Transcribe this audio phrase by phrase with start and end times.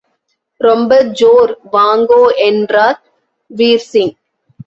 [0.61, 2.97] ரொம்ப ஜோர், வாங்கோ என்றார்
[3.49, 4.13] வீர்சிங்.